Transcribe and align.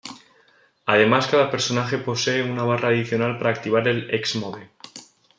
Además, 0.87 1.27
cada 1.27 1.51
personaje 1.51 1.99
posee 1.99 2.41
una 2.41 2.63
barra 2.63 2.87
adicional 2.89 3.37
para 3.37 3.51
activar 3.51 3.87
el 3.87 4.11
Ex 4.11 4.35
Mode. 4.35 4.67